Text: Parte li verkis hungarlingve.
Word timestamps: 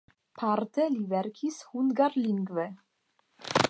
Parte 0.39 0.87
li 0.95 1.03
verkis 1.13 1.61
hungarlingve. 1.77 2.69